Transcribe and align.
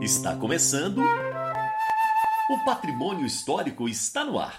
Está 0.00 0.36
começando. 0.36 1.00
O 1.00 2.64
patrimônio 2.64 3.26
histórico 3.26 3.88
está 3.88 4.24
no 4.24 4.38
ar. 4.38 4.56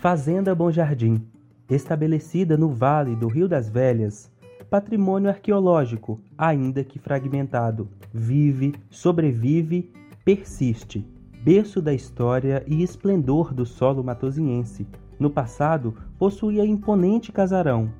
Fazenda 0.00 0.54
Bom 0.54 0.70
Jardim, 0.70 1.26
estabelecida 1.68 2.56
no 2.56 2.68
Vale 2.68 3.16
do 3.16 3.26
Rio 3.28 3.48
das 3.48 3.68
Velhas, 3.68 4.30
patrimônio 4.70 5.28
arqueológico, 5.28 6.20
ainda 6.36 6.84
que 6.84 6.98
fragmentado, 6.98 7.88
vive, 8.12 8.74
sobrevive, 8.90 9.92
persiste, 10.24 11.06
berço 11.42 11.80
da 11.80 11.94
história 11.94 12.64
e 12.66 12.82
esplendor 12.82 13.54
do 13.54 13.64
solo 13.64 14.02
matosinhense. 14.04 14.86
No 15.18 15.30
passado, 15.30 15.94
possuía 16.18 16.64
imponente 16.64 17.32
casarão, 17.32 17.90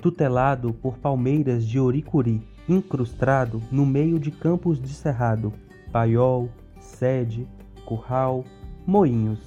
tutelado 0.00 0.74
por 0.74 0.98
palmeiras 0.98 1.66
de 1.66 1.80
oricuri, 1.80 2.42
incrustado 2.68 3.62
no 3.70 3.86
meio 3.86 4.18
de 4.18 4.30
campos 4.30 4.80
de 4.80 4.88
cerrado, 4.88 5.52
paiol, 5.90 6.50
sede, 6.78 7.46
curral, 7.86 8.44
moinhos, 8.86 9.40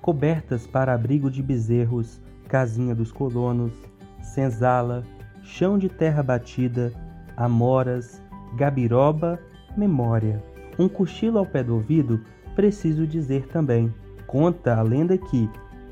cobertas 0.00 0.66
para 0.66 0.94
abrigo 0.94 1.30
de 1.30 1.42
bezerros, 1.42 2.20
casinha 2.48 2.94
dos 2.94 3.12
colonos, 3.12 3.72
senzala, 4.22 5.04
chão 5.42 5.78
de 5.78 5.88
terra 5.88 6.22
batida, 6.22 6.92
amoras, 7.36 8.22
gabiroba, 8.56 9.38
memória. 9.76 10.42
Um 10.78 10.88
cochilo 10.88 11.38
ao 11.38 11.46
pé 11.46 11.62
do 11.62 11.74
ouvido, 11.74 12.20
preciso 12.54 13.06
dizer 13.06 13.46
também. 13.48 13.92
Conta 14.26 14.76
a 14.76 14.82
lenda 14.82 15.18
que 15.18 15.48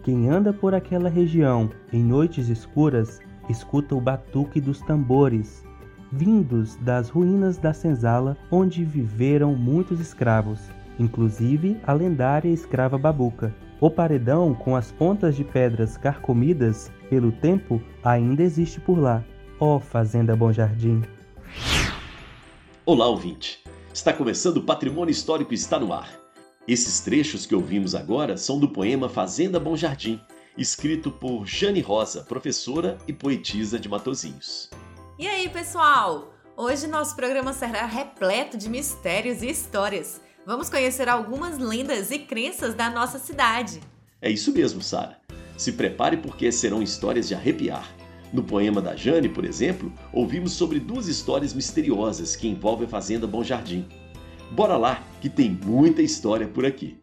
quem 0.09 0.31
anda 0.31 0.55
por 0.55 0.75
aquela 0.75 1.11
região 1.11 1.69
em 1.93 2.03
noites 2.03 2.49
escuras 2.49 3.21
escuta 3.47 3.95
o 3.95 4.01
batuque 4.01 4.59
dos 4.59 4.81
tambores, 4.81 5.63
vindos 6.11 6.77
das 6.77 7.11
ruínas 7.11 7.59
da 7.59 7.75
senzala 7.75 8.35
onde 8.51 8.87
viveram 8.87 9.55
muitos 9.55 10.01
escravos, 10.01 10.61
inclusive 10.99 11.79
a 11.87 11.93
lendária 11.93 12.49
escrava 12.49 12.97
Babuca. 12.97 13.55
O 13.83 13.91
paredão, 13.91 14.55
com 14.55 14.75
as 14.75 14.91
pontas 14.91 15.37
de 15.37 15.45
pedras 15.45 15.99
carcomidas 15.99 16.91
pelo 17.11 17.31
tempo, 17.31 17.79
ainda 18.03 18.43
existe 18.43 18.81
por 18.81 18.99
lá. 18.99 19.23
Ó 19.61 19.77
oh, 19.77 19.79
Fazenda 19.79 20.35
Bom 20.35 20.51
Jardim! 20.51 21.03
Olá, 22.87 23.07
ouvinte! 23.09 23.63
Está 23.93 24.15
começando 24.15 24.57
o 24.57 24.63
Patrimônio 24.63 25.13
Histórico 25.13 25.53
Está 25.53 25.79
no 25.79 25.93
Ar. 25.93 26.28
Esses 26.69 27.01
trechos 27.01 27.47
que 27.47 27.55
ouvimos 27.55 27.95
agora 27.95 28.37
são 28.37 28.59
do 28.59 28.69
poema 28.69 29.09
Fazenda 29.09 29.59
Bom 29.59 29.75
Jardim, 29.75 30.21
escrito 30.55 31.11
por 31.11 31.47
Jane 31.47 31.81
Rosa, 31.81 32.23
professora 32.25 32.99
e 33.09 33.13
poetisa 33.13 33.81
de 33.81 33.89
Matozinhos. 33.89 34.69
E 35.19 35.27
aí, 35.27 35.49
pessoal? 35.49 36.35
Hoje 36.55 36.87
nosso 36.87 37.17
programa 37.17 37.55
será 37.55 37.87
repleto 37.87 38.59
de 38.59 38.69
mistérios 38.69 39.41
e 39.41 39.49
histórias. 39.49 40.21
Vamos 40.45 40.69
conhecer 40.69 41.09
algumas 41.09 41.57
lendas 41.57 42.11
e 42.11 42.19
crenças 42.19 42.75
da 42.75 42.91
nossa 42.91 43.19
cidade. 43.19 43.81
É 44.21 44.31
isso 44.31 44.53
mesmo, 44.53 44.83
Sara. 44.83 45.17
Se 45.57 45.73
prepare 45.73 46.19
porque 46.19 46.53
serão 46.53 46.83
histórias 46.83 47.27
de 47.29 47.35
arrepiar. 47.35 47.89
No 48.31 48.45
poema 48.45 48.83
da 48.83 48.95
Jane, 48.95 49.31
por 49.31 49.47
exemplo, 49.47 49.91
ouvimos 50.13 50.53
sobre 50.53 50.79
duas 50.79 51.09
histórias 51.09 51.55
misteriosas 51.55 52.37
que 52.37 52.47
envolvem 52.47 52.87
a 52.87 52.91
Fazenda 52.91 53.27
Bom 53.27 53.43
Jardim. 53.43 53.89
Bora 54.51 54.77
lá, 54.77 55.03
que 55.21 55.29
tem 55.29 55.51
muita 55.51 56.01
história 56.01 56.49
por 56.49 56.65
aqui. 56.65 56.99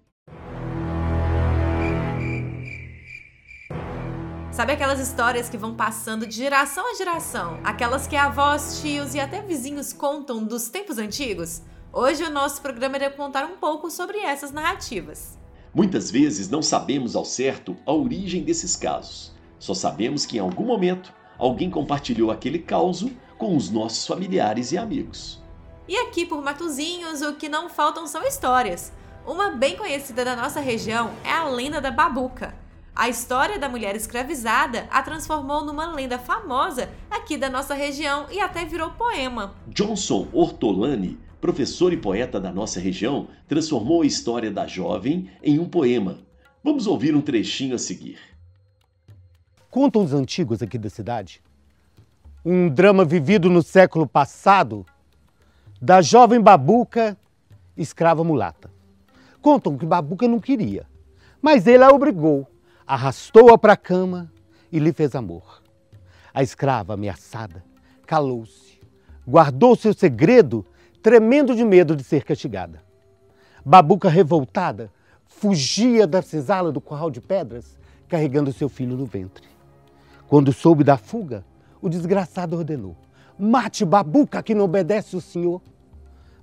Sabe 4.52 4.72
aquelas 4.72 5.00
histórias 5.00 5.50
que 5.50 5.58
vão 5.58 5.76
passando 5.76 6.26
de 6.26 6.34
geração 6.34 6.90
a 6.90 6.96
geração? 6.96 7.60
Aquelas 7.64 8.08
que 8.08 8.16
avós, 8.16 8.80
tios 8.82 9.14
e 9.14 9.20
até 9.20 9.42
vizinhos 9.42 9.94
contam 9.94 10.44
dos 10.44 10.70
tempos 10.70 10.98
antigos? 10.98 11.62
Hoje 11.92 12.24
o 12.24 12.32
nosso 12.32 12.62
programa 12.62 12.96
irá 12.96 13.10
contar 13.10 13.46
um 13.46 13.58
pouco 13.58 13.92
sobre 13.92 14.18
essas 14.20 14.52
narrativas. 14.52 15.38
Muitas 15.74 16.10
vezes 16.10 16.50
não 16.50 16.62
sabemos 16.62 17.16
ao 17.16 17.26
certo 17.26 17.76
a 17.86 17.94
origem 17.94 18.44
desses 18.44 18.76
casos. 18.76 19.34
Só 19.60 19.74
sabemos 19.74 20.26
que 20.26 20.38
em 20.38 20.40
algum 20.40 20.66
momento 20.66 21.14
alguém 21.38 21.70
compartilhou 21.70 22.32
aquele 22.32 22.60
caos 22.60 23.06
com 23.38 23.56
os 23.56 23.70
nossos 23.70 24.08
familiares 24.08 24.72
e 24.72 24.78
amigos. 24.78 25.45
E 25.88 25.96
aqui 25.98 26.26
por 26.26 26.42
Matozinhos, 26.42 27.22
o 27.22 27.36
que 27.36 27.48
não 27.48 27.70
faltam 27.70 28.08
são 28.08 28.24
histórias. 28.24 28.92
Uma 29.26 29.52
bem 29.52 29.78
conhecida 29.78 30.26
da 30.26 30.36
nossa 30.36 30.60
região 30.60 31.12
é 31.24 31.32
a 31.32 31.48
lenda 31.48 31.80
da 31.80 31.92
Babuca. 31.92 32.56
A 32.96 33.08
história 33.08 33.60
da 33.60 33.70
mulher 33.70 33.96
escravizada 33.96 34.88
a 34.90 35.04
transformou 35.04 35.64
numa 35.64 35.94
lenda 35.94 36.18
famosa 36.18 36.90
aqui 37.10 37.38
da 37.38 37.50
nossa 37.50 37.74
região 37.76 38.26
e 38.32 38.40
até 38.40 38.66
virou 38.66 38.92
poema. 38.92 39.54
Johnson 39.68 40.28
Ortolani, 40.34 41.20
professor 41.40 41.94
e 41.94 41.98
poeta 41.98 42.40
da 42.40 42.52
nossa 42.52 42.80
região, 42.80 43.28
transformou 43.48 44.02
a 44.02 44.08
história 44.08 44.50
da 44.50 44.66
jovem 44.66 45.30
em 45.44 45.60
um 45.60 45.70
poema. 45.70 46.20
Vamos 46.64 46.88
ouvir 46.88 47.16
um 47.16 47.22
trechinho 47.22 47.76
a 47.76 47.80
seguir. 47.80 48.18
Contam 49.70 50.04
os 50.04 50.14
antigos 50.14 50.64
aqui 50.64 50.78
da 50.78 50.90
cidade 50.90 51.44
um 52.46 52.70
drama 52.70 53.04
vivido 53.04 53.50
no 53.50 53.64
século 53.64 54.08
passado 54.08 54.86
da 55.86 56.02
jovem 56.02 56.42
Babuca, 56.42 57.16
escrava 57.78 58.24
mulata. 58.24 58.72
Contam 59.40 59.78
que 59.78 59.86
Babuca 59.86 60.28
não 60.28 60.40
queria, 60.40 60.88
mas 61.40 61.68
ele 61.68 61.84
a 61.84 61.90
obrigou 61.90 62.48
arrastou-a 62.88 63.56
para 63.56 63.74
a 63.74 63.78
cama 63.78 64.32
e 64.72 64.80
lhe 64.80 64.92
fez 64.92 65.14
amor. 65.14 65.62
A 66.34 66.42
escrava, 66.42 66.96
ameaçada, 66.96 67.64
calou-se, 68.08 68.80
guardou 69.28 69.76
seu 69.76 69.94
segredo, 69.94 70.66
tremendo 71.04 71.56
de 71.56 71.64
medo 71.64 71.96
de 71.96 72.04
ser 72.04 72.24
castigada. 72.24 72.82
Babuca, 73.64 74.10
revoltada, 74.10 74.92
fugia 75.28 76.08
da 76.08 76.24
cisala 76.24 76.72
do 76.72 76.82
corral 76.82 77.12
de 77.12 77.22
pedras, 77.22 77.78
carregando 78.08 78.52
seu 78.52 78.70
filho 78.70 78.98
no 78.98 79.06
ventre. 79.06 79.48
Quando 80.28 80.52
soube 80.52 80.84
da 80.84 80.98
fuga, 80.98 81.46
o 81.80 81.88
desgraçado 81.88 82.58
ordenou: 82.58 82.96
Mate 83.38 83.86
Babuca 83.86 84.42
que 84.42 84.56
não 84.56 84.66
obedece 84.66 85.16
o 85.16 85.22
senhor. 85.22 85.62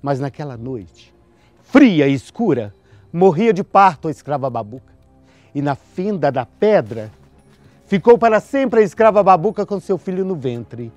Mas 0.02 0.18
naquela 0.18 0.56
noite, 0.56 1.14
fria 1.62 2.08
e 2.08 2.14
escura, 2.14 2.74
morria 3.12 3.52
de 3.52 3.62
parto 3.62 4.08
a 4.08 4.10
escrava 4.10 4.50
Babuca 4.50 4.92
e 5.54 5.62
na 5.62 5.74
fenda 5.74 6.32
da 6.32 6.44
pedra 6.44 7.10
ficou 7.86 8.18
para 8.18 8.40
sempre 8.40 8.80
a 8.80 8.82
escrava 8.82 9.22
Babuca 9.22 9.64
com 9.64 9.78
seu 9.78 9.96
filho 9.96 10.24
no 10.24 10.34
ventre. 10.34 10.90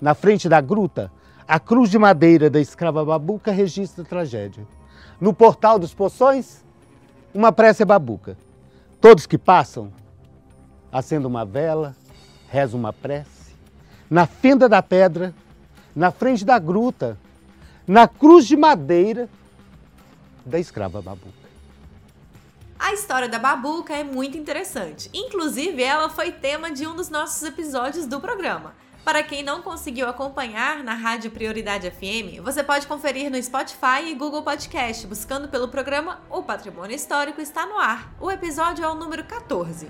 Na 0.00 0.14
frente 0.14 0.48
da 0.48 0.60
gruta, 0.60 1.10
a 1.46 1.58
cruz 1.58 1.90
de 1.90 1.98
madeira 1.98 2.48
da 2.48 2.60
escrava 2.60 3.04
Babuca 3.04 3.50
registra 3.50 4.04
a 4.04 4.06
tragédia. 4.06 4.64
No 5.20 5.34
portal 5.34 5.78
dos 5.78 5.92
poções, 5.92 6.64
uma 7.34 7.52
prece 7.52 7.84
Babuca. 7.84 8.36
Todos 9.00 9.26
que 9.26 9.36
passam, 9.36 9.92
acendam 10.92 11.28
uma 11.28 11.44
vela, 11.44 11.94
rezam 12.48 12.78
uma 12.78 12.92
prece. 12.92 13.54
Na 14.08 14.26
fenda 14.26 14.68
da 14.68 14.82
pedra, 14.82 15.34
na 15.94 16.10
frente 16.10 16.44
da 16.44 16.58
gruta, 16.58 17.18
na 17.90 18.06
cruz 18.06 18.46
de 18.46 18.56
madeira 18.56 19.28
da 20.46 20.60
escrava 20.60 21.02
Babuca. 21.02 21.50
A 22.78 22.92
história 22.92 23.28
da 23.28 23.36
Babuca 23.36 23.92
é 23.92 24.04
muito 24.04 24.38
interessante. 24.38 25.10
Inclusive, 25.12 25.82
ela 25.82 26.08
foi 26.08 26.30
tema 26.30 26.70
de 26.70 26.86
um 26.86 26.94
dos 26.94 27.08
nossos 27.08 27.42
episódios 27.42 28.06
do 28.06 28.20
programa. 28.20 28.74
Para 29.04 29.24
quem 29.24 29.42
não 29.42 29.60
conseguiu 29.60 30.08
acompanhar 30.08 30.84
na 30.84 30.94
Rádio 30.94 31.32
Prioridade 31.32 31.90
FM, 31.90 32.40
você 32.44 32.62
pode 32.62 32.86
conferir 32.86 33.28
no 33.28 33.42
Spotify 33.42 34.04
e 34.06 34.14
Google 34.14 34.44
Podcast, 34.44 35.04
buscando 35.08 35.48
pelo 35.48 35.66
programa 35.66 36.20
O 36.30 36.44
Patrimônio 36.44 36.94
Histórico 36.94 37.40
está 37.40 37.66
no 37.66 37.76
ar. 37.76 38.14
O 38.20 38.30
episódio 38.30 38.84
é 38.84 38.88
o 38.88 38.94
número 38.94 39.24
14. 39.24 39.88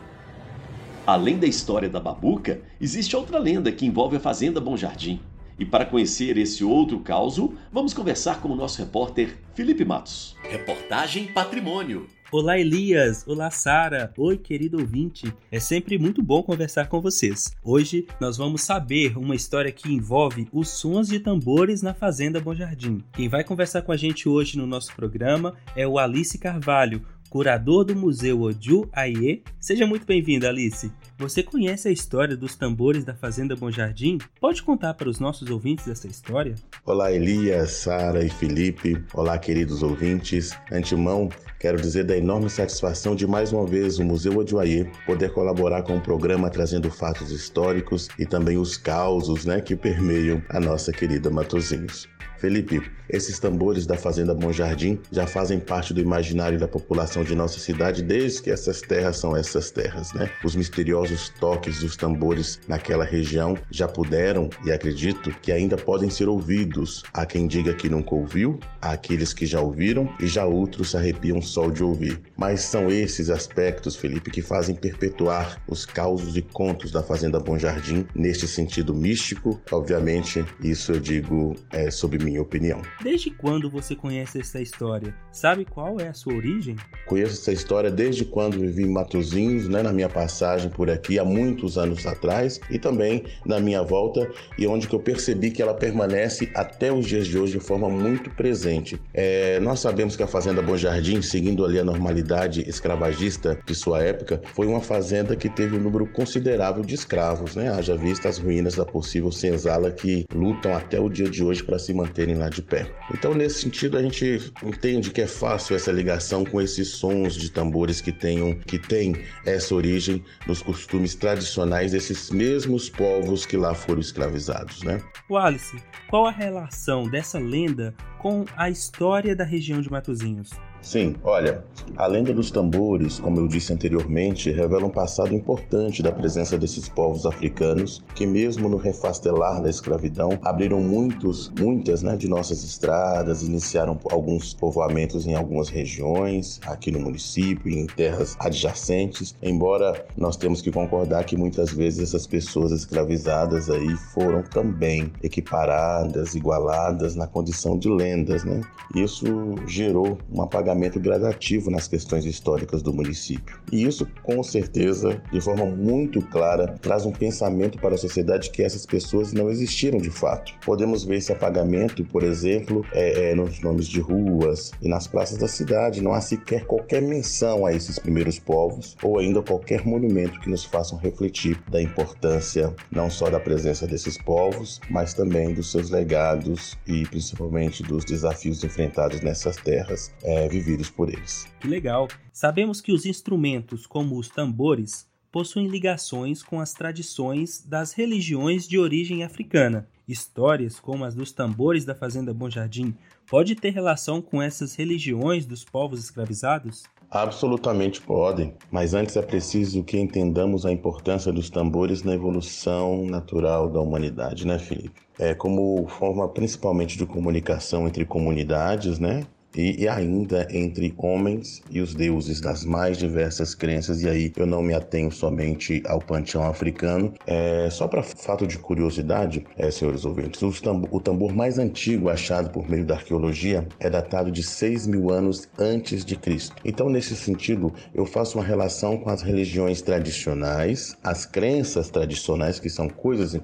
Além 1.07 1.39
da 1.39 1.47
história 1.47 1.91
da 1.91 2.01
Babuca, 2.01 2.63
existe 2.81 3.15
outra 3.15 3.39
lenda 3.39 3.71
que 3.71 3.85
envolve 3.85 4.17
a 4.17 4.21
Fazenda 4.21 4.59
Bom 4.59 4.75
Jardim. 4.75 5.21
E 5.61 5.65
para 5.67 5.85
conhecer 5.85 6.39
esse 6.39 6.65
outro 6.65 7.01
caso, 7.01 7.53
vamos 7.71 7.93
conversar 7.93 8.41
com 8.41 8.49
o 8.49 8.57
nosso 8.57 8.79
repórter 8.79 9.37
Felipe 9.55 9.85
Matos. 9.85 10.35
Reportagem 10.43 11.27
Patrimônio. 11.27 12.07
Olá, 12.33 12.59
Elias! 12.59 13.27
Olá, 13.29 13.51
Sara! 13.51 14.11
Oi, 14.17 14.39
querido 14.39 14.79
ouvinte! 14.79 15.31
É 15.53 15.61
sempre 15.61 15.99
muito 15.99 16.23
bom 16.23 16.43
conversar 16.43 16.89
com 16.89 16.99
vocês. 16.99 17.55
Hoje 17.63 18.07
nós 18.19 18.39
vamos 18.39 18.63
saber 18.63 19.19
uma 19.19 19.35
história 19.35 19.71
que 19.71 19.93
envolve 19.93 20.49
os 20.51 20.71
sons 20.71 21.09
de 21.09 21.21
tambores 21.21 21.83
na 21.83 21.93
Fazenda 21.93 22.41
Bom 22.41 22.55
Jardim. 22.55 23.05
Quem 23.13 23.29
vai 23.29 23.45
conversar 23.45 23.83
com 23.83 23.93
a 23.93 23.99
gente 23.99 24.31
hoje 24.31 24.57
no 24.57 24.67
nosso 24.67 24.97
programa 24.97 25.57
é 25.77 25.87
o 25.87 25.99
Alice 25.99 26.39
Carvalho, 26.39 27.05
curador 27.31 27.85
do 27.85 27.95
Museu 27.95 28.41
Oju 28.41 28.89
Aie. 28.93 29.45
Seja 29.61 29.87
muito 29.87 30.05
bem-vinda, 30.05 30.49
Alice. 30.49 30.91
Você 31.17 31.45
conhece 31.45 31.87
a 31.87 31.93
história 31.93 32.37
dos 32.37 32.57
tambores 32.57 33.05
da 33.05 33.15
Fazenda 33.15 33.55
Bom 33.55 33.71
Jardim? 33.71 34.19
Pode 34.41 34.63
contar 34.65 34.95
para 34.95 35.09
os 35.09 35.21
nossos 35.21 35.49
ouvintes 35.49 35.87
essa 35.87 36.09
história? 36.09 36.57
Olá, 36.85 37.13
Elias, 37.13 37.71
Sara 37.71 38.25
e 38.25 38.29
Felipe. 38.29 39.01
Olá, 39.15 39.39
queridos 39.39 39.83
ouvintes. 39.83 40.51
Antemão, 40.73 41.29
quero 41.61 41.81
dizer 41.81 42.05
da 42.05 42.17
enorme 42.17 42.51
satisfação 42.51 43.15
de 43.15 43.27
mais 43.29 43.53
uma 43.53 43.65
vez 43.65 44.01
o 44.01 44.05
Museu 44.05 44.37
Ojuaie 44.37 44.91
poder 45.07 45.33
colaborar 45.33 45.83
com 45.83 45.97
o 45.97 46.01
programa 46.01 46.51
trazendo 46.51 46.91
fatos 46.91 47.31
históricos 47.31 48.09
e 48.19 48.27
também 48.27 48.59
os 48.59 48.77
causos 48.77 49.45
né, 49.45 49.61
que 49.61 49.77
permeiam 49.77 50.43
a 50.49 50.59
nossa 50.59 50.91
querida 50.91 51.31
Matozinhos. 51.31 52.09
Felipe, 52.41 52.81
esses 53.07 53.39
tambores 53.39 53.87
da 53.87 53.99
Fazenda 53.99 54.35
Bom 54.35 54.51
Jardim 54.51 54.99
já 55.13 55.27
fazem 55.27 55.61
parte 55.61 55.93
do 55.93 56.01
imaginário 56.01 56.59
da 56.59 56.67
população 56.67 57.23
de 57.23 57.35
nossa 57.35 57.61
cidade 57.61 58.03
desde 58.03 58.41
que 58.41 58.51
essas 58.51 58.81
terras 58.81 59.19
são 59.19 59.37
essas 59.37 59.71
terras, 59.71 60.15
né? 60.15 60.31
Os 60.43 60.57
misteriosos 60.57 61.29
toques 61.39 61.81
dos 61.81 61.97
tambores 61.97 62.59
naquela 62.67 63.05
região 63.05 63.59
já 63.71 63.87
puderam 63.87 64.49
e 64.65 64.73
acredito 64.73 65.31
que 65.43 65.53
ainda 65.53 65.77
podem 65.77 66.09
ser 66.09 66.31
ouvidos. 66.31 67.03
Há 67.13 67.27
quem 67.27 67.47
diga 67.47 67.75
que 67.75 67.91
nunca 67.91 68.15
ouviu, 68.15 68.59
há 68.81 68.93
aqueles 68.93 69.35
que 69.35 69.45
já 69.45 69.61
ouviram 69.61 70.09
e 70.19 70.27
já 70.27 70.47
outros 70.47 70.93
se 70.93 70.97
arrepiam 70.97 71.43
só 71.43 71.69
de 71.69 71.85
ouvir. 71.85 72.23
Mas 72.39 72.63
são 72.63 72.91
esses 72.91 73.29
aspectos, 73.29 73.97
Felipe, 73.97 74.31
que 74.31 74.41
fazem 74.41 74.75
perpetuar 74.75 75.61
os 75.69 75.85
causos 75.85 76.39
e 76.39 76.43
contos 76.43 76.91
da 76.91 77.03
Fazenda 77.03 77.39
Bom 77.39 77.59
Jardim 77.59 78.07
neste 78.15 78.49
sentido 78.49 78.95
místico. 78.95 79.61
Obviamente, 79.71 80.43
isso 80.63 80.93
eu 80.93 81.01
digo 81.01 81.55
é, 81.71 81.91
sob 81.91 82.17
minha 82.19 82.30
opinião. 82.39 82.83
Desde 83.03 83.31
quando 83.31 83.71
você 83.71 83.95
conhece 83.95 84.41
essa 84.41 84.61
história? 84.61 85.15
Sabe 85.33 85.65
qual 85.65 85.99
é 86.01 86.09
a 86.09 86.15
sua 86.15 86.35
origem? 86.35 86.77
Conheço 87.07 87.33
essa 87.33 87.53
história 87.53 87.91
desde 87.91 88.25
quando 88.25 88.59
vivi 88.59 88.85
em 88.85 88.93
Matozinhos, 88.93 89.69
né, 89.69 89.83
na 89.83 89.93
minha 89.93 90.09
passagem 90.09 90.71
por 90.71 90.91
aqui 90.91 91.19
há 91.19 91.25
muitos 91.25 91.79
anos 91.79 92.07
atrás 92.07 92.61
e 92.71 92.79
também 92.79 93.25
na 93.45 93.59
minha 93.61 93.83
volta 93.83 94.31
e 94.59 94.67
onde 94.67 94.87
que 94.87 94.95
eu 94.95 95.01
percebi 95.01 95.51
que 95.51 95.63
ela 95.63 95.75
permanece 95.75 96.51
até 96.55 96.93
os 96.93 97.07
dias 97.07 97.27
de 97.27 97.39
hoje 97.39 97.59
de 97.59 97.61
forma 97.61 97.89
muito 97.89 98.31
presente. 98.31 99.01
É, 99.13 99.59
nós 99.61 99.81
sabemos 99.81 100.17
que 100.17 100.23
a 100.23 100.27
Fazenda 100.27 100.63
Bom 100.63 100.77
Jardim, 100.77 101.23
seguindo 101.23 101.65
ali 101.65 101.79
a 101.79 101.85
normalidade 101.85 102.69
escravagista 102.69 103.59
de 103.67 103.75
sua 103.75 104.03
época, 104.03 104.41
foi 104.55 104.67
uma 104.67 104.81
fazenda 104.81 105.37
que 105.37 105.49
teve 105.49 105.77
um 105.77 105.81
número 105.81 106.07
considerável 106.07 106.85
de 106.85 106.95
escravos, 106.95 107.57
né? 107.57 107.71
Haja 107.71 107.97
vista 107.97 108.29
as 108.29 108.39
ruínas 108.39 108.75
da 108.75 108.85
possível 108.85 109.33
senzala 109.33 109.91
que 109.91 110.25
lutam 110.35 110.75
até 110.75 111.01
o 111.01 111.09
dia 111.09 111.29
de 111.29 111.43
hoje 111.43 111.63
para 111.63 111.79
se 111.79 111.93
manter 111.95 112.20
manterem 112.21 112.35
lá 112.35 112.49
de 112.49 112.63
pé. 112.63 112.87
Então, 113.13 113.35
nesse 113.35 113.63
sentido, 113.63 113.97
a 113.97 114.03
gente 114.03 114.53
entende 114.63 115.11
que 115.11 115.23
é 115.23 115.27
fácil 115.27 115.75
essa 115.75 115.91
ligação 115.91 116.45
com 116.45 116.61
esses 116.61 116.89
sons 116.89 117.35
de 117.35 117.51
tambores 117.51 118.01
que 118.01 118.13
tenham 118.13 118.55
que 118.55 118.79
tem 118.79 119.25
essa 119.47 119.75
origem 119.75 120.23
nos 120.47 120.63
costumes 120.63 121.15
tradicionais 121.15 121.93
desses 121.93 122.31
mesmos 122.31 122.89
povos 122.89 123.47
que 123.47 123.57
lá 123.57 123.75
foram 123.75 124.01
escravizados, 124.01 124.83
né? 124.83 125.01
Wallace, 125.29 125.83
qual 126.09 126.27
a 126.27 126.31
relação 126.31 127.09
dessa 127.09 127.39
lenda 127.39 127.95
com 128.19 128.45
a 128.57 128.69
história 128.69 129.35
da 129.35 129.45
região 129.45 129.81
de 129.81 129.91
Matozinhos? 129.91 130.51
Sim, 130.83 131.15
olha, 131.23 131.63
a 131.97 132.07
lenda 132.07 132.33
dos 132.33 132.51
tambores, 132.51 133.19
como 133.21 133.39
eu 133.39 133.47
disse 133.47 133.73
anteriormente, 133.73 134.51
revela 134.51 134.87
um 134.87 134.91
passado 134.91 135.35
importante 135.35 136.03
da 136.03 136.11
presença 136.11 136.57
desses 136.57 136.89
povos 136.89 137.27
africanos 137.27 138.03
que, 138.15 138.27
mesmo 138.27 138.69
no 138.69 138.79
refastelar 138.79 139.63
da 139.63 139.69
escravidão, 139.69 140.39
abriram 140.43 140.81
muitos, 140.81 141.53
muitas 141.59 142.03
né, 142.03 142.17
de 142.17 142.29
nossas 142.29 142.65
estradas, 142.65 143.43
iniciaram 143.43 143.99
alguns 144.11 144.55
povoamentos 144.55 145.27
em 145.27 145.35
algumas 145.35 145.69
regiões, 145.69 146.59
aqui 146.67 146.91
no 146.91 147.01
município 147.01 147.71
em 147.71 147.87
terras 147.87 148.35
adjacentes. 148.41 149.35
Embora 149.43 150.07
nós 150.17 150.37
temos 150.37 150.63
que 150.63 150.73
concordar 150.73 151.25
que 151.25 151.37
muitas 151.37 151.71
vezes 151.71 152.09
essas 152.09 152.27
pessoas 152.27 152.73
escravizadas 152.73 153.69
aí 153.69 153.97
foram 154.15 154.43
também 154.43 155.13
equiparadas, 155.23 156.35
igualadas 156.35 157.15
na 157.15 157.27
condição 157.27 157.79
de 157.79 157.89
lendas, 157.91 158.45
né? 158.45 158.63
Isso 158.95 159.27
gerou 159.67 160.17
uma 160.31 160.45
apagada 160.45 160.70
pagamento 160.71 161.01
gradativo 161.01 161.69
nas 161.69 161.89
questões 161.89 162.25
históricas 162.25 162.81
do 162.81 162.93
município. 162.93 163.61
E 163.73 163.83
isso, 163.83 164.07
com 164.23 164.41
certeza, 164.43 165.21
de 165.33 165.41
forma 165.41 165.67
muito 165.67 166.23
clara, 166.23 166.79
traz 166.81 167.05
um 167.05 167.11
pensamento 167.11 167.79
para 167.79 167.97
a 167.97 167.99
sociedade 167.99 168.51
que 168.51 168.63
essas 168.63 168.87
pessoas 168.87 169.33
não 169.33 169.51
existiram 169.51 169.99
de 169.99 170.11
fato. 170.11 170.53
Podemos 170.65 171.05
ver 171.05 171.17
esse 171.17 171.33
apagamento, 171.33 172.05
por 172.05 172.23
exemplo, 172.23 172.85
é, 172.93 173.31
é, 173.31 173.35
nos 173.35 173.61
nomes 173.61 173.89
de 173.89 174.01
ruas 174.01 174.71
e 174.81 174.89
nas 174.89 175.09
praças 175.09 175.39
da 175.39 175.49
cidade. 175.49 176.01
Não 176.01 176.13
há 176.13 176.21
sequer 176.21 176.65
qualquer 176.67 177.03
menção 177.03 177.67
a 177.67 177.73
esses 177.73 177.99
primeiros 177.99 178.39
povos 178.39 178.97
ou 179.03 179.19
ainda 179.19 179.43
qualquer 179.43 179.85
monumento 179.85 180.39
que 180.41 180.49
nos 180.49 180.65
façam 180.65 180.99
refletir 180.99 181.61
da 181.69 181.83
importância 181.83 182.73
não 182.93 183.11
só 183.11 183.29
da 183.29 183.41
presença 183.41 183.87
desses 183.87 184.17
povos, 184.17 184.81
mas 184.89 185.15
também 185.15 185.53
dos 185.53 185.73
seus 185.73 185.91
legados 185.91 186.79
e 186.87 187.05
principalmente 187.07 187.83
dos 187.83 188.05
desafios 188.05 188.63
enfrentados 188.63 189.21
nessas 189.21 189.57
terras 189.57 190.13
é, 190.23 190.49
vividos 190.61 190.91
por 190.91 191.09
eles. 191.09 191.47
Que 191.61 191.69
legal! 191.69 192.09
Sabemos 192.33 192.81
que 192.81 192.93
os 192.93 193.07
instrumentos, 193.07 193.87
como 193.87 194.19
os 194.19 194.29
tambores, 194.29 195.09
possuem 195.33 195.69
ligações 195.69 196.43
com 196.43 196.61
as 196.61 196.73
tradições 196.73 197.65
das 197.65 197.93
religiões 197.93 198.67
de 198.67 198.79
origem 198.79 199.23
africana. 199.23 199.89
Histórias 200.07 200.81
como 200.81 201.05
as 201.05 201.15
dos 201.15 201.33
tambores 201.33 201.85
da 201.85 201.95
Fazenda 201.95 202.35
Bom 202.35 202.51
Jardim 202.51 202.95
pode 203.29 203.55
ter 203.55 203.71
relação 203.71 204.21
com 204.21 204.43
essas 204.43 204.75
religiões 204.75 205.47
dos 205.47 205.65
povos 205.65 206.01
escravizados? 206.01 206.83
Absolutamente 207.09 208.01
podem, 208.01 208.55
mas 208.71 208.95
antes 208.95 209.17
é 209.17 209.23
preciso 209.23 209.83
que 209.83 209.99
entendamos 209.99 210.65
a 210.65 210.73
importância 210.73 211.33
dos 211.33 211.51
tambores 211.51 212.03
na 212.05 212.15
evolução 212.15 213.05
natural 213.05 213.69
da 213.69 213.81
humanidade, 213.81 214.47
né, 214.47 214.59
Felipe? 214.59 215.01
É 215.19 215.35
como 215.35 215.87
forma 215.89 216.29
principalmente 216.29 216.97
de 216.97 217.07
comunicação 217.07 217.87
entre 217.87 218.05
comunidades, 218.05 218.99
né? 218.99 219.27
E, 219.55 219.83
e, 219.83 219.89
ainda 219.89 220.47
entre 220.51 220.95
homens 220.97 221.63
e 221.71 221.81
os 221.81 221.95
deuses 221.95 222.41
das 222.41 222.65
mais 222.65 222.99
diversas 222.99 223.55
crenças. 223.55 224.03
E 224.03 224.09
aí 224.09 224.33
eu 224.37 224.47
não 224.47 224.63
me 224.63 224.75
atenho 224.75 225.11
somente 225.11 225.83
ao 225.87 226.01
panteão 226.01 226.45
africano. 226.45 227.13
É, 227.27 227.69
só 227.71 227.89
para 227.89 228.03
fato 228.03 228.47
de 228.47 228.59
curiosidade, 228.59 229.45
é, 229.57 229.71
senhores 229.71 230.05
ouvintes, 230.05 230.41
o 230.43 231.01
tambor 231.01 231.33
mais 231.35 231.59
antigo 231.59 232.09
achado 232.09 232.51
por 232.51 232.69
meio 232.69 232.85
da 232.85 232.95
arqueologia 232.95 233.67
é 233.79 233.91
datado 233.91 234.31
de 234.31 234.43
6 234.43 234.87
mil 234.87 235.11
anos 235.11 235.49
antes 235.59 236.05
de 236.05 236.17
Cristo. 236.17 236.55
Então, 236.65 236.89
nesse 236.89 237.17
sentido, 237.17 237.73
eu 237.95 238.07
faço 238.07 238.39
uma 238.39 238.45
relação 238.45 238.97
com 238.99 239.11
as 239.11 239.23
religiões 239.23 239.83
tradicionais, 239.83 240.97
as 241.03 241.27
crenças 241.27 241.91
tradicionais, 241.91 242.59
que 242.59 242.69
são 242.69 242.89
coisas 242.89 243.41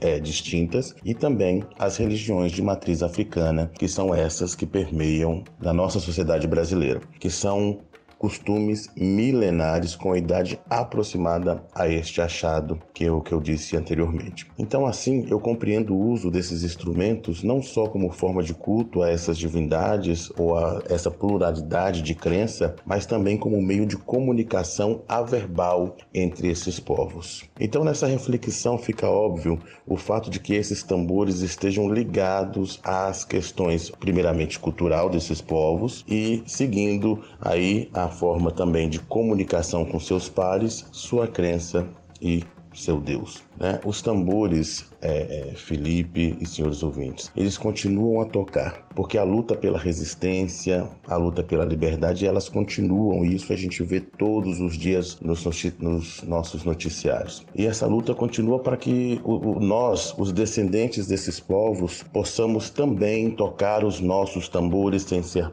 é, 0.00 0.18
distintas 0.18 0.94
e 1.04 1.14
também 1.14 1.64
as 1.78 1.96
religiões 1.96 2.52
de 2.52 2.62
matriz 2.62 3.02
africana, 3.02 3.70
que 3.78 3.88
são 3.88 4.14
essas 4.14 4.54
que 4.54 4.66
permeiam 4.66 5.44
na 5.60 5.72
nossa 5.72 6.00
sociedade 6.00 6.46
brasileira, 6.46 7.00
que 7.18 7.30
são 7.30 7.80
costumes 8.18 8.90
milenares 8.96 9.94
com 9.94 10.16
idade 10.16 10.58
aproximada 10.68 11.62
a 11.74 11.88
este 11.88 12.20
achado 12.20 12.80
que 12.92 13.04
eu, 13.04 13.20
que 13.20 13.32
eu 13.32 13.40
disse 13.40 13.76
anteriormente. 13.76 14.46
Então, 14.58 14.86
assim, 14.86 15.26
eu 15.30 15.38
compreendo 15.38 15.94
o 15.94 16.10
uso 16.10 16.30
desses 16.30 16.62
instrumentos 16.62 17.42
não 17.42 17.62
só 17.62 17.86
como 17.86 18.10
forma 18.10 18.42
de 18.42 18.52
culto 18.52 19.02
a 19.02 19.10
essas 19.10 19.38
divindades 19.38 20.30
ou 20.36 20.58
a 20.58 20.82
essa 20.88 21.10
pluralidade 21.10 22.02
de 22.02 22.14
crença, 22.14 22.74
mas 22.84 23.06
também 23.06 23.36
como 23.36 23.62
meio 23.62 23.86
de 23.86 23.96
comunicação 23.96 25.02
averbal 25.08 25.96
entre 26.12 26.48
esses 26.48 26.80
povos. 26.80 27.44
Então, 27.60 27.84
nessa 27.84 28.06
reflexão 28.06 28.76
fica 28.78 29.08
óbvio 29.08 29.58
o 29.86 29.96
fato 29.96 30.28
de 30.28 30.40
que 30.40 30.54
esses 30.54 30.82
tambores 30.82 31.40
estejam 31.40 31.88
ligados 31.92 32.80
às 32.82 33.24
questões, 33.24 33.90
primeiramente 33.90 34.58
cultural 34.58 35.08
desses 35.08 35.40
povos 35.40 36.04
e 36.08 36.42
seguindo 36.46 37.22
aí 37.40 37.88
a 37.92 38.07
forma 38.08 38.50
também 38.50 38.88
de 38.88 38.98
comunicação 38.98 39.84
com 39.84 39.98
seus 39.98 40.28
pares, 40.28 40.86
sua 40.92 41.26
crença 41.26 41.86
e 42.20 42.44
seu 42.74 43.00
Deus. 43.00 43.47
Né? 43.58 43.80
Os 43.84 44.02
tambores 44.02 44.86
é, 45.00 45.50
é, 45.50 45.54
Felipe 45.54 46.36
e 46.40 46.46
senhores 46.46 46.82
ouvintes, 46.82 47.30
eles 47.36 47.56
continuam 47.56 48.20
a 48.20 48.24
tocar, 48.24 48.86
porque 48.94 49.16
a 49.16 49.24
luta 49.24 49.54
pela 49.54 49.78
resistência, 49.78 50.88
a 51.06 51.16
luta 51.16 51.42
pela 51.42 51.64
liberdade, 51.64 52.26
elas 52.26 52.48
continuam, 52.48 53.24
e 53.24 53.34
isso 53.34 53.52
a 53.52 53.56
gente 53.56 53.82
vê 53.82 54.00
todos 54.00 54.60
os 54.60 54.76
dias 54.76 55.18
nos, 55.20 55.44
nos 55.78 56.22
nossos 56.22 56.64
noticiários. 56.64 57.44
E 57.54 57.66
essa 57.66 57.86
luta 57.86 58.14
continua 58.14 58.58
para 58.58 58.76
que 58.76 59.20
o, 59.24 59.56
o, 59.56 59.60
nós, 59.60 60.14
os 60.18 60.32
descendentes 60.32 61.06
desses 61.06 61.38
povos, 61.38 62.02
possamos 62.12 62.70
também 62.70 63.30
tocar 63.30 63.84
os 63.84 64.00
nossos 64.00 64.48
tambores 64.48 65.02
sem 65.02 65.22
ser 65.22 65.50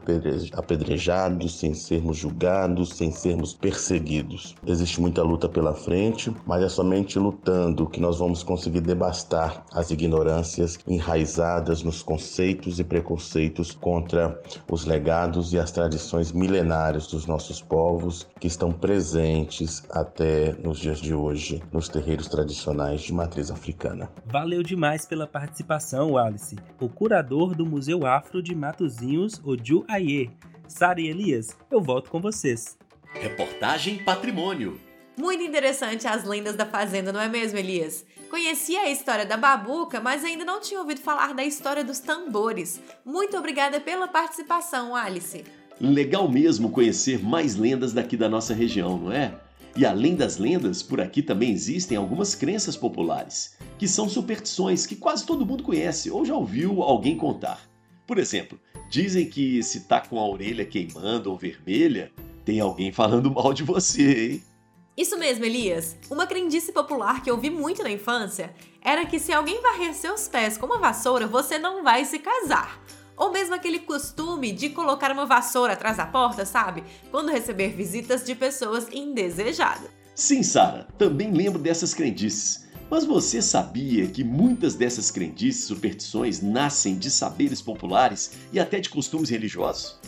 apedrejados, 0.52 1.58
sem 1.58 1.72
sermos 1.74 2.16
julgados, 2.16 2.90
sem 2.90 3.10
sermos 3.12 3.54
perseguidos. 3.54 4.54
Existe 4.66 5.00
muita 5.00 5.22
luta 5.22 5.48
pela 5.48 5.74
frente, 5.74 6.32
mas 6.46 6.62
é 6.62 6.68
somente 6.68 6.86
somente 6.86 7.18
lutando 7.18 7.86
que 7.96 8.00
nós 8.02 8.18
vamos 8.18 8.42
conseguir 8.42 8.82
debastar 8.82 9.64
as 9.72 9.90
ignorâncias 9.90 10.78
enraizadas 10.86 11.82
nos 11.82 12.02
conceitos 12.02 12.78
e 12.78 12.84
preconceitos 12.84 13.72
contra 13.72 14.38
os 14.70 14.84
legados 14.84 15.54
e 15.54 15.58
as 15.58 15.70
tradições 15.70 16.30
milenárias 16.30 17.06
dos 17.06 17.24
nossos 17.24 17.62
povos 17.62 18.28
que 18.38 18.46
estão 18.46 18.70
presentes 18.70 19.82
até 19.88 20.52
nos 20.62 20.78
dias 20.78 21.00
de 21.00 21.14
hoje 21.14 21.62
nos 21.72 21.88
terreiros 21.88 22.28
tradicionais 22.28 23.00
de 23.00 23.14
matriz 23.14 23.50
africana. 23.50 24.10
Valeu 24.26 24.62
demais 24.62 25.06
pela 25.06 25.26
participação, 25.26 26.10
Wallace, 26.10 26.56
o 26.78 26.90
curador 26.90 27.54
do 27.54 27.64
Museu 27.64 28.04
Afro 28.04 28.42
de 28.42 28.54
Matozinhos, 28.54 29.40
Oju 29.42 29.86
Aie. 29.88 30.30
Sara 30.68 31.00
e 31.00 31.06
Elias, 31.06 31.56
eu 31.70 31.80
volto 31.80 32.10
com 32.10 32.20
vocês. 32.20 32.76
Reportagem 33.14 34.04
Patrimônio. 34.04 34.85
Muito 35.16 35.42
interessante 35.42 36.06
as 36.06 36.24
lendas 36.24 36.56
da 36.56 36.66
fazenda, 36.66 37.10
não 37.10 37.20
é 37.20 37.28
mesmo, 37.28 37.58
Elias? 37.58 38.04
Conhecia 38.28 38.80
a 38.80 38.90
história 38.90 39.24
da 39.24 39.36
babuca, 39.36 39.98
mas 39.98 40.22
ainda 40.22 40.44
não 40.44 40.60
tinha 40.60 40.78
ouvido 40.78 41.00
falar 41.00 41.32
da 41.32 41.44
história 41.44 41.82
dos 41.82 42.00
tambores. 42.00 42.80
Muito 43.04 43.36
obrigada 43.36 43.80
pela 43.80 44.08
participação, 44.08 44.94
Alice. 44.94 45.42
Legal 45.80 46.28
mesmo 46.30 46.70
conhecer 46.70 47.22
mais 47.22 47.56
lendas 47.56 47.92
daqui 47.92 48.16
da 48.16 48.28
nossa 48.28 48.52
região, 48.52 48.98
não 48.98 49.12
é? 49.12 49.34
E 49.76 49.84
além 49.84 50.14
das 50.16 50.38
lendas, 50.38 50.82
por 50.82 51.00
aqui 51.00 51.22
também 51.22 51.50
existem 51.50 51.96
algumas 51.96 52.34
crenças 52.34 52.76
populares, 52.76 53.56
que 53.78 53.86
são 53.86 54.08
superstições 54.08 54.86
que 54.86 54.96
quase 54.96 55.24
todo 55.24 55.46
mundo 55.46 55.62
conhece 55.62 56.10
ou 56.10 56.24
já 56.24 56.34
ouviu 56.34 56.82
alguém 56.82 57.16
contar. 57.16 57.60
Por 58.06 58.18
exemplo, 58.18 58.58
dizem 58.90 59.28
que 59.28 59.62
se 59.62 59.80
tá 59.80 60.00
com 60.00 60.18
a 60.18 60.26
orelha 60.28 60.64
queimando 60.64 61.30
ou 61.30 61.36
vermelha, 61.36 62.10
tem 62.44 62.60
alguém 62.60 62.90
falando 62.92 63.30
mal 63.30 63.52
de 63.52 63.62
você, 63.62 64.32
hein? 64.32 64.42
Isso 64.96 65.18
mesmo, 65.18 65.44
Elias. 65.44 65.94
Uma 66.10 66.26
crendice 66.26 66.72
popular 66.72 67.22
que 67.22 67.30
eu 67.30 67.36
vi 67.36 67.50
muito 67.50 67.82
na 67.82 67.90
infância 67.90 68.54
era 68.80 69.04
que 69.04 69.18
se 69.18 69.30
alguém 69.30 69.60
varrer 69.60 69.94
seus 69.94 70.26
pés 70.26 70.56
com 70.56 70.64
uma 70.64 70.78
vassoura, 70.78 71.26
você 71.26 71.58
não 71.58 71.84
vai 71.84 72.06
se 72.06 72.18
casar. 72.18 72.82
Ou 73.14 73.30
mesmo 73.30 73.54
aquele 73.54 73.80
costume 73.80 74.52
de 74.52 74.70
colocar 74.70 75.12
uma 75.12 75.26
vassoura 75.26 75.74
atrás 75.74 75.98
da 75.98 76.06
porta, 76.06 76.46
sabe? 76.46 76.82
Quando 77.10 77.30
receber 77.30 77.76
visitas 77.76 78.24
de 78.24 78.34
pessoas 78.34 78.88
indesejadas. 78.90 79.90
Sim, 80.14 80.42
Sara, 80.42 80.88
também 80.96 81.30
lembro 81.30 81.58
dessas 81.58 81.92
crendices. 81.92 82.66
Mas 82.88 83.04
você 83.04 83.42
sabia 83.42 84.06
que 84.06 84.24
muitas 84.24 84.74
dessas 84.74 85.10
crendices 85.10 85.64
e 85.64 85.66
superstições 85.66 86.40
nascem 86.40 86.96
de 86.96 87.10
saberes 87.10 87.60
populares 87.60 88.32
e 88.50 88.58
até 88.58 88.80
de 88.80 88.88
costumes 88.88 89.28
religiosos? 89.28 89.98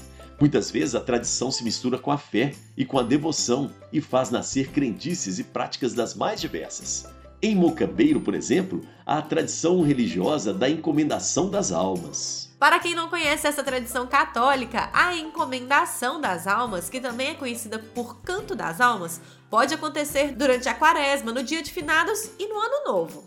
Muitas 0.40 0.70
vezes 0.70 0.94
a 0.94 1.00
tradição 1.00 1.50
se 1.50 1.64
mistura 1.64 1.98
com 1.98 2.12
a 2.12 2.18
fé 2.18 2.54
e 2.76 2.84
com 2.84 2.96
a 2.96 3.02
devoção 3.02 3.72
e 3.92 4.00
faz 4.00 4.30
nascer 4.30 4.70
crendices 4.70 5.40
e 5.40 5.44
práticas 5.44 5.94
das 5.94 6.14
mais 6.14 6.40
diversas. 6.40 7.06
Em 7.42 7.56
Mocambeiro, 7.56 8.20
por 8.20 8.34
exemplo, 8.34 8.82
há 9.04 9.18
a 9.18 9.22
tradição 9.22 9.82
religiosa 9.82 10.54
da 10.54 10.70
encomendação 10.70 11.50
das 11.50 11.72
almas. 11.72 12.54
Para 12.58 12.78
quem 12.78 12.94
não 12.94 13.08
conhece 13.08 13.46
essa 13.46 13.64
tradição 13.64 14.06
católica, 14.06 14.90
a 14.92 15.16
encomendação 15.16 16.20
das 16.20 16.46
almas, 16.46 16.88
que 16.88 17.00
também 17.00 17.28
é 17.28 17.34
conhecida 17.34 17.78
por 17.78 18.20
Canto 18.22 18.56
das 18.56 18.80
Almas, 18.80 19.20
pode 19.48 19.72
acontecer 19.72 20.32
durante 20.32 20.68
a 20.68 20.74
quaresma, 20.74 21.32
no 21.32 21.44
dia 21.44 21.62
de 21.62 21.70
finados 21.70 22.30
e 22.36 22.48
no 22.48 22.56
ano 22.56 22.84
novo. 22.84 23.24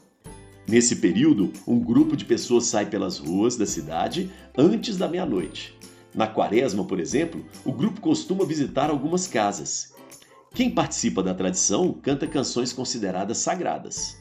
Nesse 0.67 0.97
período, 0.97 1.51
um 1.65 1.79
grupo 1.79 2.17
de 2.17 2.25
pessoas 2.25 2.65
sai 2.65 2.85
pelas 2.85 3.17
ruas 3.17 3.55
da 3.55 3.65
cidade 3.65 4.29
antes 4.57 4.97
da 4.97 5.07
meia-noite. 5.07 5.77
Na 6.13 6.27
quaresma, 6.27 6.83
por 6.83 6.99
exemplo, 6.99 7.45
o 7.63 7.71
grupo 7.71 8.01
costuma 8.01 8.45
visitar 8.45 8.89
algumas 8.89 9.27
casas. 9.27 9.93
Quem 10.53 10.69
participa 10.69 11.23
da 11.23 11.33
tradição 11.33 11.93
canta 11.93 12.27
canções 12.27 12.73
consideradas 12.73 13.37
sagradas. 13.37 14.19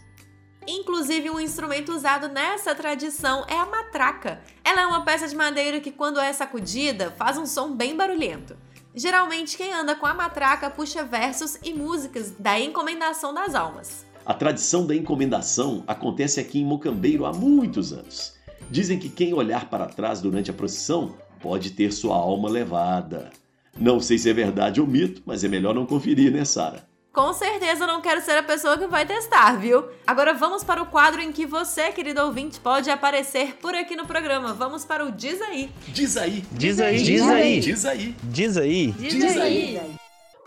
Inclusive, 0.67 1.31
um 1.31 1.41
instrumento 1.41 1.93
usado 1.93 2.29
nessa 2.29 2.75
tradição 2.75 3.45
é 3.49 3.59
a 3.59 3.67
matraca. 3.67 4.41
Ela 4.63 4.83
é 4.83 4.87
uma 4.87 5.05
peça 5.05 5.27
de 5.27 5.35
madeira 5.35 5.81
que, 5.81 5.91
quando 5.91 6.21
é 6.21 6.33
sacudida, 6.33 7.11
faz 7.11 7.37
um 7.37 7.47
som 7.47 7.75
bem 7.75 7.97
barulhento. 7.97 8.57
Geralmente, 8.95 9.57
quem 9.57 9.73
anda 9.73 9.97
com 9.97 10.07
a 10.07 10.15
matraca 10.15 10.71
puxa 10.71 11.03
versos 11.03 11.59
e 11.65 11.73
músicas 11.73 12.31
da 12.39 12.61
encomendação 12.61 13.35
das 13.35 13.55
almas. 13.55 14.07
A 14.25 14.35
tradição 14.35 14.87
da 14.87 14.95
encomendação 14.95 15.83
acontece 15.87 16.39
aqui 16.39 16.61
em 16.61 16.65
Mocambeiro 16.65 17.25
há 17.25 17.33
muitos 17.33 17.93
anos. 17.93 18.35
Dizem 18.71 18.99
que 18.99 19.09
quem 19.09 19.35
olhar 19.35 19.69
para 19.69 19.87
trás 19.87 20.21
durante 20.21 20.51
a 20.51 20.55
procissão 20.55 21.17
pode 21.41 21.71
ter 21.71 21.93
sua 21.93 22.17
alma 22.17 22.49
levada. 22.49 23.31
Não 23.79 24.01
sei 24.01 24.19
se 24.19 24.29
é 24.29 24.33
verdade 24.33 24.81
ou 24.81 24.87
mito, 24.87 25.23
mas 25.25 25.43
é 25.45 25.49
melhor 25.49 25.75
não 25.75 25.87
conferir, 25.87 26.31
né, 26.33 26.45
Sara? 26.45 26.89
Com 27.13 27.33
certeza 27.33 27.89
não 27.89 28.01
quero 28.01 28.21
ser 28.21 28.37
a 28.37 28.43
pessoa 28.43 28.79
que 28.79 28.87
vai 28.87 29.05
testar, 29.05 29.59
viu? 29.59 29.85
Agora 30.07 30.33
vamos 30.33 30.63
para 30.63 30.81
o 30.81 30.87
quadro 30.87 31.21
em 31.21 31.33
que 31.33 31.45
você, 31.45 31.91
querido 31.91 32.21
ouvinte, 32.21 32.61
pode 32.61 32.89
aparecer 32.89 33.57
por 33.57 33.75
aqui 33.75 33.97
no 33.97 34.07
programa. 34.07 34.55
Vamos 34.55 34.85
para 34.85 35.05
o 35.05 35.11
Diz 35.11 35.43
aí. 35.43 35.71
Diz 35.89 36.17
aí. 36.17 36.45
Diz 36.53 36.81
aí. 36.81 37.03
Diz 37.03 37.23
aí. 37.23 37.61
Diz 37.61 37.85
aí. 37.85 38.15
Diz 38.23 38.57
aí. 38.57 38.93
Diz 38.93 39.37
aí. 39.37 39.81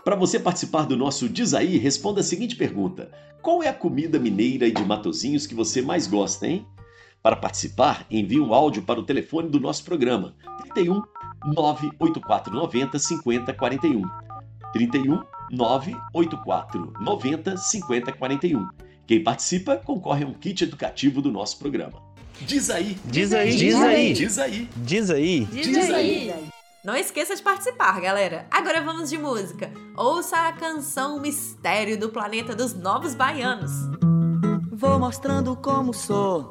Para 0.02 0.16
você 0.16 0.38
participar 0.38 0.86
do 0.86 0.96
nosso 0.96 1.28
Diz 1.28 1.52
aí, 1.52 1.76
responda 1.76 2.20
a 2.20 2.24
seguinte 2.24 2.56
pergunta: 2.56 3.10
Qual 3.42 3.62
é 3.62 3.68
a 3.68 3.74
comida 3.74 4.18
mineira 4.18 4.66
e 4.66 4.72
de 4.72 4.84
Matozinhos 4.84 5.46
que 5.46 5.54
você 5.54 5.82
mais 5.82 6.06
gosta, 6.06 6.46
hein? 6.46 6.66
Para 7.24 7.36
participar, 7.36 8.04
envie 8.10 8.38
um 8.38 8.52
áudio 8.52 8.82
para 8.82 9.00
o 9.00 9.02
telefone 9.02 9.48
do 9.48 9.58
nosso 9.58 9.82
programa: 9.82 10.34
31 10.74 11.02
98490 11.54 12.98
5041. 12.98 14.02
31 14.74 15.22
984 15.50 16.92
90 17.00 17.56
50 17.56 18.12
41. 18.12 18.68
Quem 19.06 19.24
participa 19.24 19.78
concorre 19.78 20.24
a 20.24 20.26
um 20.26 20.34
kit 20.34 20.64
educativo 20.64 21.22
do 21.22 21.32
nosso 21.32 21.58
programa. 21.58 21.94
Diz 22.42 22.68
aí. 22.68 22.98
Diz 23.06 23.32
aí. 23.32 23.56
Diz 23.56 23.74
aí. 23.74 24.12
Diz 24.12 24.38
aí. 24.38 24.68
Diz 24.76 25.10
aí. 25.10 25.44
Diz 25.46 25.90
aí. 25.90 26.34
Não 26.84 26.94
esqueça 26.94 27.34
de 27.34 27.40
participar, 27.40 28.02
galera. 28.02 28.46
Agora 28.50 28.82
vamos 28.82 29.08
de 29.08 29.16
música. 29.16 29.72
Ouça 29.96 30.36
a 30.46 30.52
canção 30.52 31.18
Mistério 31.18 31.98
do 31.98 32.10
Planeta 32.10 32.54
dos 32.54 32.74
Novos 32.74 33.14
Baianos. 33.14 33.72
Vou 34.70 34.98
mostrando 34.98 35.56
como 35.56 35.94
sou 35.94 36.50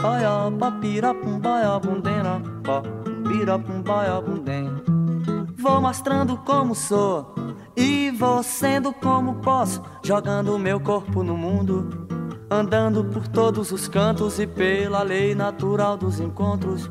boiopum 0.00 0.58
tem, 0.60 0.62
boiopó, 0.62 0.70
piropum 0.80 1.40
boiopum 1.40 2.00
denopó, 2.00 2.82
piropum 3.28 3.82
boiopum 3.82 4.42
tem. 4.42 4.70
Vou 5.58 5.80
mostrando 5.80 6.38
como 6.38 6.74
sou 6.74 7.34
e 7.76 8.10
vou 8.10 8.42
sendo 8.42 8.92
como 8.94 9.34
posso, 9.36 9.82
jogando 10.02 10.58
meu 10.58 10.80
corpo 10.80 11.22
no 11.22 11.36
mundo, 11.36 12.08
andando 12.50 13.04
por 13.04 13.28
todos 13.28 13.70
os 13.72 13.88
cantos 13.88 14.38
e 14.38 14.46
pela 14.46 15.02
lei 15.02 15.34
natural 15.34 15.98
dos 15.98 16.18
encontros. 16.18 16.90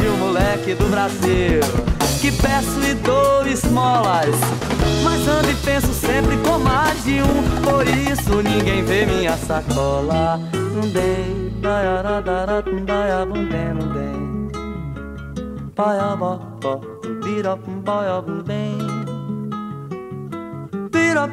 de 0.00 0.08
um 0.08 0.16
moleque 0.16 0.74
do 0.74 0.88
Brasil. 0.88 1.60
Que 2.20 2.32
peço 2.32 2.80
e 2.84 2.94
dou 2.94 3.46
esmolas, 3.46 4.34
mas 5.04 5.28
ando 5.28 5.50
e 5.50 5.54
penso 5.56 5.92
sempre 5.92 6.36
com 6.38 6.58
mais 6.58 7.04
de 7.04 7.20
um. 7.22 7.42
Por 7.62 7.86
isso 7.86 8.42
ninguém 8.42 8.82
vê 8.84 9.06
minha 9.06 9.36
sacola. 9.36 10.40
Não 10.74 10.88
dei, 10.88 11.52
daiaradarat, 11.60 12.66
daiabundem, 12.84 13.74
não 13.74 13.88
dei. 13.92 14.08
Paiabó, 15.74 16.40
beat 17.22 17.46
up 17.46 17.62
and 17.70 17.82
boy 17.82 18.06
up 18.06 18.28
and 18.28 18.42
bang. 18.42 18.98
Beat 20.90 21.16
up 21.16 21.32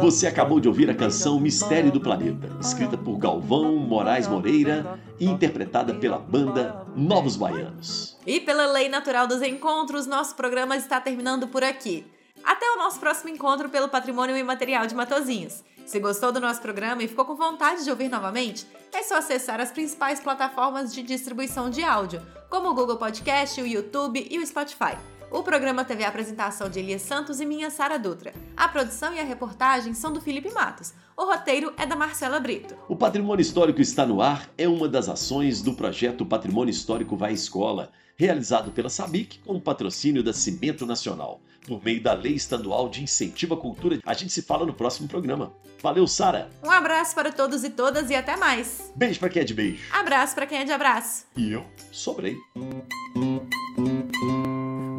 Você 0.00 0.26
acabou 0.26 0.58
de 0.58 0.66
ouvir 0.66 0.90
a 0.90 0.94
canção 0.94 1.38
Mistério 1.38 1.92
do 1.92 2.00
Planeta, 2.00 2.50
escrita 2.60 2.98
por 2.98 3.16
Galvão 3.16 3.76
Moraes 3.76 4.26
Moreira 4.26 4.98
e 5.20 5.26
interpretada 5.26 5.94
pela 5.94 6.18
banda 6.18 6.84
Novos 6.96 7.36
Baianos. 7.36 8.18
E 8.26 8.40
pela 8.40 8.66
lei 8.66 8.88
natural 8.88 9.28
dos 9.28 9.42
encontros, 9.42 10.06
nosso 10.06 10.34
programa 10.34 10.76
está 10.76 11.00
terminando 11.00 11.46
por 11.46 11.62
aqui. 11.62 12.04
Até 12.42 12.68
o 12.72 12.78
nosso 12.78 12.98
próximo 12.98 13.30
encontro 13.30 13.68
pelo 13.68 13.88
Patrimônio 13.88 14.36
Imaterial 14.36 14.88
de 14.88 14.94
Matozinhos. 14.94 15.62
Se 15.86 16.00
gostou 16.00 16.32
do 16.32 16.40
nosso 16.40 16.60
programa 16.60 17.04
e 17.04 17.08
ficou 17.08 17.24
com 17.24 17.36
vontade 17.36 17.84
de 17.84 17.90
ouvir 17.90 18.08
novamente, 18.08 18.66
é 18.92 19.02
só 19.04 19.18
acessar 19.18 19.60
as 19.60 19.70
principais 19.70 20.18
plataformas 20.18 20.92
de 20.92 21.02
distribuição 21.02 21.70
de 21.70 21.84
áudio, 21.84 22.20
como 22.50 22.70
o 22.70 22.74
Google 22.74 22.96
Podcast, 22.96 23.60
o 23.60 23.66
YouTube 23.66 24.26
e 24.28 24.38
o 24.38 24.46
Spotify. 24.46 24.96
O 25.34 25.42
programa 25.42 25.84
teve 25.84 26.04
a 26.04 26.08
apresentação 26.08 26.70
de 26.70 26.78
Elias 26.78 27.02
Santos 27.02 27.40
e 27.40 27.44
minha 27.44 27.68
Sara 27.68 27.98
Dutra. 27.98 28.32
A 28.56 28.68
produção 28.68 29.12
e 29.12 29.18
a 29.18 29.24
reportagem 29.24 29.92
são 29.92 30.12
do 30.12 30.20
Felipe 30.20 30.48
Matos. 30.52 30.94
O 31.16 31.24
roteiro 31.24 31.72
é 31.76 31.84
da 31.84 31.96
Marcela 31.96 32.38
Brito. 32.38 32.76
O 32.88 32.94
Patrimônio 32.94 33.42
Histórico 33.42 33.80
está 33.80 34.06
no 34.06 34.22
ar 34.22 34.48
é 34.56 34.68
uma 34.68 34.88
das 34.88 35.08
ações 35.08 35.60
do 35.60 35.74
projeto 35.74 36.24
Patrimônio 36.24 36.70
Histórico 36.70 37.16
Vai 37.16 37.32
Escola, 37.32 37.90
realizado 38.16 38.70
pela 38.70 38.88
SABIC 38.88 39.40
com 39.40 39.56
o 39.56 39.60
patrocínio 39.60 40.22
da 40.22 40.32
Cimento 40.32 40.86
Nacional 40.86 41.40
por 41.66 41.82
meio 41.82 42.00
da 42.00 42.12
Lei 42.12 42.34
Estadual 42.34 42.88
de 42.88 43.02
Incentivo 43.02 43.54
à 43.54 43.56
Cultura. 43.56 43.98
A 44.06 44.14
gente 44.14 44.32
se 44.32 44.42
fala 44.42 44.64
no 44.64 44.74
próximo 44.74 45.08
programa. 45.08 45.52
Valeu, 45.82 46.06
Sara! 46.06 46.48
Um 46.62 46.70
abraço 46.70 47.12
para 47.12 47.32
todos 47.32 47.64
e 47.64 47.70
todas 47.70 48.08
e 48.08 48.14
até 48.14 48.36
mais. 48.36 48.92
Beijo 48.94 49.18
para 49.18 49.30
quem 49.30 49.42
é 49.42 49.44
de 49.44 49.54
beijo. 49.54 49.82
Abraço 49.90 50.34
para 50.34 50.46
quem 50.46 50.58
é 50.58 50.64
de 50.64 50.72
abraço. 50.72 51.24
E 51.36 51.50
eu 51.50 51.64
sobrei. 51.90 52.36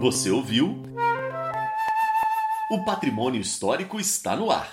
Você 0.05 0.29
ouviu? 0.29 0.83
O 2.69 2.85
patrimônio 2.85 3.41
histórico 3.41 4.00
está 4.00 4.35
no 4.35 4.51
ar. 4.51 4.71